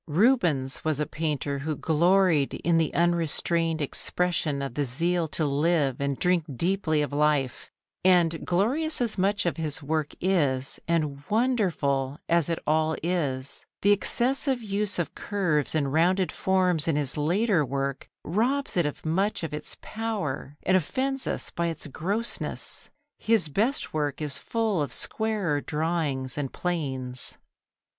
[0.07, 6.01] Rubens was a painter who gloried in the unrestrained expression of the zeal to live
[6.01, 7.69] and drink deeply of life,
[8.03, 13.91] and glorious as much of his work is, and wonderful as it all is, the
[13.91, 19.43] excessive use of curves and rounded forms in his later work robs it of much
[19.43, 22.89] of its power and offends us by its grossness.
[23.19, 27.37] His best work is full of squarer drawing and planes.